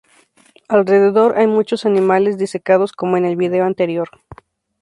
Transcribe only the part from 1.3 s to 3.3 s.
hay muchos animales disecados, como en